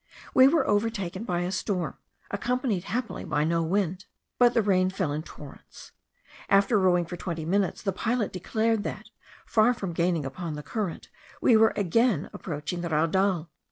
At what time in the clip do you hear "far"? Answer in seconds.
9.45-9.75